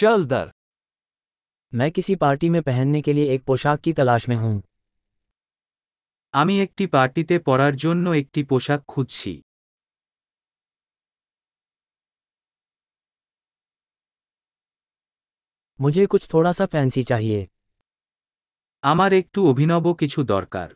चल 0.00 0.25
दर 0.25 0.51
मैं 1.73 1.89
किसी 1.91 2.15
पार्टी 2.15 2.49
में 2.49 2.61
पहनने 2.61 3.01
के 3.01 3.13
लिए 3.13 3.33
एक 3.33 3.43
पोशाक 3.45 3.79
की 3.79 3.93
तलाश 3.93 4.27
में 4.29 4.35
हूं 4.35 4.59
আমি 6.33 6.55
একটি 6.61 6.83
পার্টিতে 6.87 7.35
পরার 7.39 7.73
জন্য 7.75 8.05
একটি 8.15 8.41
পোশাক 8.43 8.81
খুঁজছি 8.87 9.33
मुझे 15.79 16.05
कुछ 16.05 16.23
थोड़ा 16.33 16.51
सा 16.51 16.65
फैंसी 16.65 17.03
चाहिए 17.03 17.39
আমার 18.83 19.11
একটু 19.13 19.39
অভিনব 19.47 19.85
কিছু 19.99 20.19
দরকার 20.25 20.69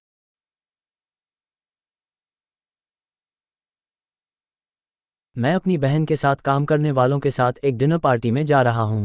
मैं 5.36 5.54
अपनी 5.54 5.76
बहन 5.78 6.04
के 6.04 6.16
साथ 6.16 6.36
काम 6.44 6.64
करने 6.64 6.90
वालों 6.92 7.18
के 7.20 7.30
साथ 7.30 7.64
एक 7.64 7.76
डिनर 7.78 7.98
पार्टी 8.00 8.30
में 8.30 8.44
जा 8.46 8.62
रहा 8.62 8.82
हूं 8.84 9.02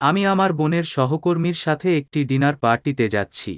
আমি 0.00 0.22
আমার 0.26 0.50
বোনের 0.52 0.86
সহকর্মীর 0.86 1.56
সাথে 1.60 1.88
একটি 1.96 2.20
ডিনার 2.24 2.54
পার্টিতে 2.62 3.06
যাচ্ছি 3.14 3.52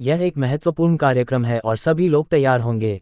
यह 0.00 0.20
एक 0.22 0.36
महत्वपूर्ण 0.36 0.96
कार्यक्रम 0.98 1.44
है 1.44 1.58
और 1.60 1.76
सभी 1.78 2.08
लोग 2.08 2.24
तैयार 2.28 2.60
होंगे 2.60 2.94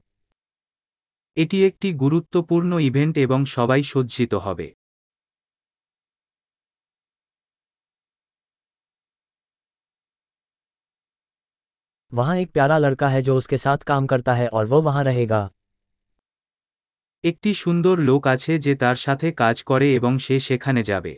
এটি 1.37 1.59
একটি 1.67 1.89
গুরুত্বপূর্ণ 1.97 2.71
ইভেন্ট 2.81 3.15
এবং 3.19 3.41
সবাই 3.57 3.81
সজ্জিত 3.93 4.33
হবে 4.47 4.67
वहाँ 12.13 12.37
एक 12.37 12.51
प्यारा 12.53 12.79
लड़का 12.79 13.09
है 13.09 13.23
जो 13.23 13.37
उसके 13.37 13.57
साथ 13.59 13.79
काम 13.87 14.07
करता 14.07 14.35
है 14.35 14.49
और 14.49 14.67
वो 14.67 14.81
वहाँ 14.83 15.05
रहेगा 15.05 15.49
একটি 17.25 17.51
সুন্দর 17.55 17.97
লোক 18.09 18.23
আছে 18.29 18.53
যে 18.59 18.73
তার 18.81 18.97
সাথে 18.97 19.29
কাজ 19.39 19.57
করে 19.67 19.87
এবং 19.95 20.13
সে 20.19 20.37
সেখানে 20.41 20.83
যাবে 20.91 21.13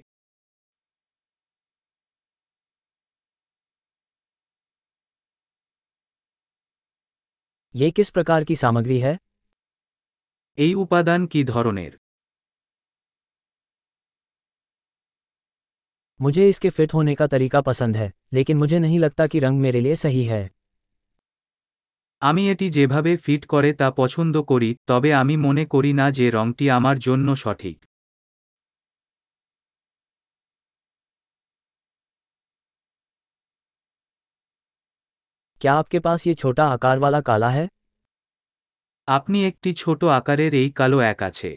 ये 7.74 7.88
किस 7.90 8.10
प्रकार 8.10 8.44
की 8.44 8.56
सामग्री 8.56 8.98
है 8.98 9.14
এই 10.58 10.72
উপাদান 10.84 11.20
কি 11.32 11.40
ধরনের 11.44 11.92
मुझे 16.20 16.44
इसके 16.48 16.70
फिट 16.70 16.94
होने 16.94 17.14
का 17.14 17.26
तरीका 17.26 17.60
पसंद 17.62 17.96
है 17.96 18.12
लेकिन 18.32 18.56
मुझे 18.56 18.78
नहीं 18.78 18.98
लगता 18.98 19.26
कि 19.26 19.38
रंग 19.38 19.60
मेरे 19.60 19.80
लिए 19.80 19.96
सही 19.96 20.24
है 20.24 20.42
আমি 22.22 22.42
এটি 22.50 22.66
যেভাবে 22.70 23.12
ফিট 23.24 23.42
করে 23.46 23.70
তা 23.74 23.88
পছন্দ 23.98 24.34
করি 24.48 24.70
তবে 24.86 25.10
আমি 25.14 25.34
মনে 25.38 25.64
করি 25.74 25.92
না 25.92 26.06
যে 26.10 26.26
রংটি 26.30 26.66
আমার 26.70 26.96
জন্য 27.00 27.28
সঠিক 27.36 27.76
क्या 35.60 35.74
आपके 35.74 35.98
पास 36.00 36.26
ये 36.26 36.34
छोटा 36.36 36.64
आकार 36.68 36.98
वाला 36.98 37.20
काला 37.22 37.48
है 37.50 37.66
আপনি 39.08 39.38
একটি 39.44 39.70
ছোট 39.74 40.00
আকারের 40.12 40.52
এই 40.54 40.68
কালো 40.78 40.98
এক 41.04 41.18
আছে 41.22 41.50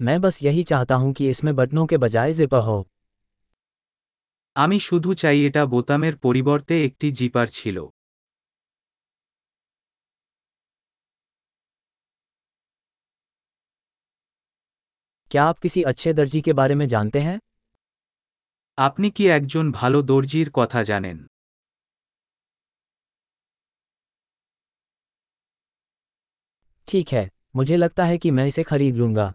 मैं 0.00 0.20
बस 0.20 0.34
यही 0.42 0.62
चाहता 0.64 0.94
हूं 0.94 1.12
कि 1.12 1.28
इसमें 1.28 1.54
बटनों 1.56 1.86
के 1.86 1.96
बजाय 1.98 2.32
जिपर 2.32 2.60
हो 2.60 2.78
আমি 4.56 4.76
শুধু 4.78 5.10
চাই 5.14 5.38
এটা 5.46 5.62
বোতামের 5.66 6.14
পরিবর্তে 6.16 6.74
একটি 6.84 7.06
জিপার 7.18 7.48
ছিল 7.52 7.78
क्या 15.30 15.44
आप 15.44 15.58
किसी 15.58 15.80
अच्छे 15.82 16.12
दर्जी 16.14 16.40
के 16.40 16.52
बारे 16.52 16.74
में 16.74 16.86
जानते 16.88 17.20
हैं 17.20 17.38
আপনি 18.78 19.08
কি 19.10 19.24
একজন 19.28 19.66
ভালো 19.72 19.98
দর্জির 20.02 20.48
কথা 20.54 20.80
জানেন 20.82 21.18
ठीक 26.88 27.08
है 27.12 27.24
मुझे 27.56 27.76
लगता 27.76 28.04
है 28.04 28.16
कि 28.18 28.30
मैं 28.30 28.46
इसे 28.46 28.62
खरीद 28.62 28.94
लूंगा 28.96 29.26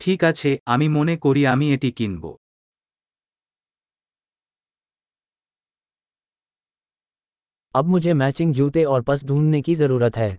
ঠিক 0.00 0.20
আছে 0.24 0.50
আমি 0.66 0.86
মনে 0.88 1.14
করি 1.24 1.42
আমি 1.54 1.66
এটি 1.74 1.90
কিনব 1.98 2.24
अब 7.74 7.86
मुझे 7.86 8.12
मैचिंग 8.14 8.52
जूते 8.54 8.84
और 8.86 9.02
पस 9.04 9.24
ढूंढने 9.24 9.62
की 9.62 9.74
ज़रूरत 9.76 10.16
है 10.16 10.36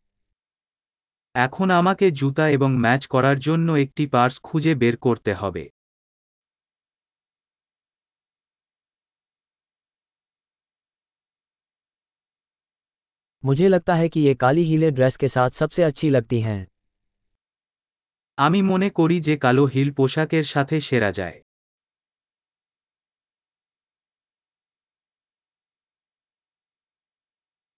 এখন 1.35 1.67
আমাকে 1.73 2.07
জুতা 2.19 2.45
এবং 2.51 2.69
ম্যাচ 2.83 3.01
করার 3.07 3.37
জন্য 3.41 3.67
একটি 3.77 4.03
পার্স 4.13 4.35
খুঁজে 4.43 4.73
বের 4.75 4.95
করতে 5.05 5.31
হবে 5.33 5.63
मुझे 13.43 13.67
लगता 13.67 13.93
है 13.95 14.07
कि 14.09 14.19
ये 14.19 14.33
काली 14.35 14.63
हीले 14.63 14.89
ड्रेस 14.91 15.15
के 15.17 15.27
साथ 15.29 15.49
सबसे 15.53 15.83
अच्छी 15.83 16.09
लगती 16.09 16.39
हैं 16.41 16.61
আমি 18.37 18.59
মনে 18.63 18.89
করি 18.91 19.17
যে 19.21 19.35
কালো 19.37 19.63
হিল 19.65 19.89
পোশাকের 19.91 20.45
সাথে 20.45 20.75
সেরা 20.81 21.11
যায় 21.11 21.37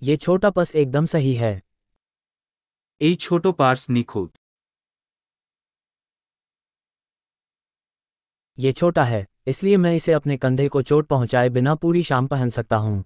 ये 0.04 0.16
छोटा 0.18 0.50
पस 0.52 0.72
एकदम 0.76 1.06
सही 1.08 1.34
है 1.36 1.54
এই 3.02 3.16
ছোট 3.18 3.44
পার্স 3.56 3.82
নিখুঁত 3.90 4.32
ये 8.58 8.72
छोटा 8.74 9.04
है 9.06 9.26
इसलिए 9.48 9.78
मैं 9.78 9.94
इसे 9.96 10.14
अपने 10.14 10.38
कंधे 10.38 10.68
को 10.70 10.82
चोट 10.84 11.08
पहुंचाए 11.08 11.50
बिना 11.50 11.76
पूरी 11.78 12.04
शाम 12.04 12.28
पहन 12.28 12.50
सकता 12.52 12.78
हूं 12.78 12.98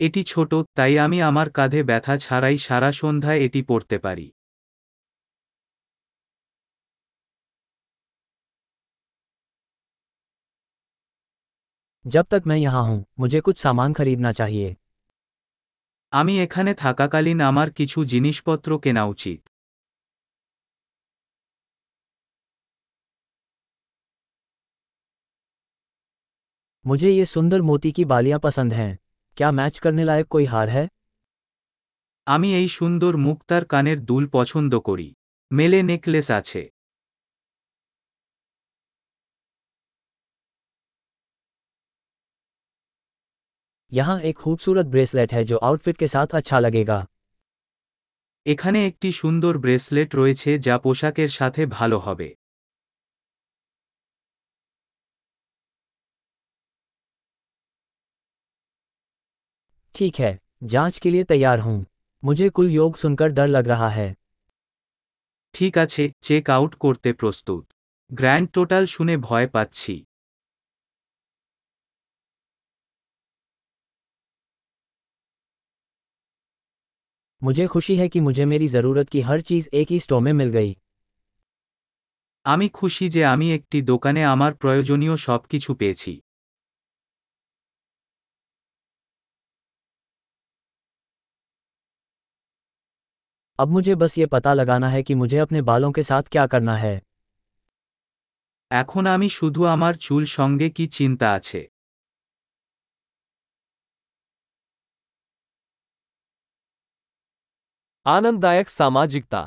এটি 0.00 0.22
ছোট 0.26 0.50
তাই 0.76 0.92
আমি 0.98 1.18
আমার 1.22 1.48
কাঁধে 1.54 1.80
ব্যথা 1.84 2.14
ছাড়াই 2.18 2.56
সারা 2.58 2.90
সন্ধ্যায় 3.00 3.40
এটি 3.40 3.60
পরতে 3.68 3.96
পারি 3.98 4.26
जब 12.04 12.24
तक 12.24 12.42
मैं 12.46 12.56
यहाँ 12.58 12.82
हूँ 12.84 13.04
मुझे 13.20 13.40
कुछ 13.42 13.56
सामान 13.58 13.92
खरीदना 13.92 14.32
चाहिए 14.34 14.68
আমি 16.12 16.34
এখানে 16.40 16.72
থাকাকালীন 16.76 17.38
আমার 17.42 17.68
কিছু 17.78 17.98
জিনিসপত্র 18.12 18.70
কেনা 18.78 19.04
উচিত 19.06 19.40
मुझे 26.84 27.10
ये 27.10 27.24
सुंदर 27.26 27.60
मोती 27.62 27.90
की 27.92 28.04
बालियां 28.06 28.38
पसंद 28.40 28.72
हैं 28.72 28.92
क्या 29.36 29.50
मैच 29.52 29.78
करने 29.78 30.04
लायक 30.04 30.26
कोई 30.28 30.46
हार 30.46 30.68
है 30.70 30.84
আমি 32.26 32.48
এই 32.54 32.68
সুন্দর 32.68 33.12
মুক্তার 33.18 33.62
কানের 33.64 33.98
দুল 34.04 34.24
পছন্দ 34.32 34.72
করি 34.84 35.08
মেলে 35.50 35.78
নেকলেস 35.82 36.28
আছে 36.36 36.62
यहाँ 43.92 44.20
एक 44.22 44.36
खूबसूरत 44.38 44.86
ब्रेसलेट 44.88 45.32
है 45.32 45.44
जो 45.44 45.56
आउटफिट 45.64 45.96
के 45.96 46.06
साथ 46.08 46.34
अच्छा 46.34 46.58
लगेगा 46.60 47.06
এখানে 48.46 48.78
একটি 48.86 49.08
সুন্দর 49.12 49.52
ব্রেসলেট 49.58 50.10
রয়েছে 50.14 50.50
যা 50.58 50.76
পোশাকের 50.78 51.30
সাথে 51.30 51.62
ভালো 51.74 51.98
হবে 51.98 52.28
ठीक 59.94 60.14
है 60.16 60.32
जांच 60.64 60.98
के 60.98 61.10
लिए 61.10 61.24
तैयार 61.26 61.58
हूँ 61.58 61.78
मुझे 62.22 62.48
कुल 62.50 62.70
योग 62.70 62.96
सुनकर 62.96 63.28
डर 63.32 63.48
लग 63.48 63.68
रहा 63.68 63.88
है 63.90 64.08
ঠিক 65.54 65.74
আছে 65.78 66.04
চেক 66.22 66.44
আউট 66.50 66.72
করতে 66.84 67.10
প্রস্তুত 67.12 67.64
গ্র্যান্ড 68.10 68.46
টোটাল 68.54 68.84
শুনে 68.86 69.14
ভয় 69.22 69.46
পাচ্ছি 69.54 69.94
मुझे 77.42 77.66
खुशी 77.66 77.96
है 77.96 78.08
कि 78.08 78.20
मुझे 78.20 78.44
मेरी 78.46 78.68
ज़रूरत 78.70 79.08
की 79.08 79.20
हर 79.20 79.40
चीज़ 79.42 79.68
एक 79.74 79.90
ही 79.90 80.00
स्टोर 80.00 80.20
में 80.20 80.32
मिल 80.32 80.50
गई 80.50 80.76
আমি 82.46 82.66
খুশি 82.74 83.06
যে 83.08 83.22
আমি 83.26 83.46
একটি 83.54 83.78
দোকানে 83.84 84.22
আমার 84.26 84.52
প্রয়োজনীয় 84.62 85.14
সবকিছু 85.26 85.70
পেয়েছি 85.80 86.12
अब 93.58 93.68
मुझे 93.68 93.94
बस 93.94 94.18
ये 94.18 94.26
पता 94.28 94.52
लगाना 94.54 94.88
है 94.88 95.02
कि 95.02 95.14
मुझे 95.14 95.38
अपने 95.38 95.62
बालों 95.62 95.90
के 95.92 96.02
साथ 96.02 96.22
क्या 96.32 96.46
करना 96.46 96.76
है 96.76 96.94
এখন 98.70 99.04
আমি 99.06 99.28
শুধু 99.30 99.60
আমার 99.66 99.94
চুল 100.00 100.22
সঙ্গে 100.32 100.68
কি 100.76 100.84
চিন্তা 100.92 101.26
আছে 101.36 101.60
आनंददायक 108.07 108.69
सामाजिकता। 108.69 109.39